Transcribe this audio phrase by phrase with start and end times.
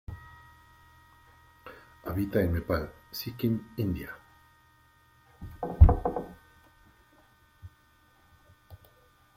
[2.05, 4.17] Habita en Nepal, Sikkim, India.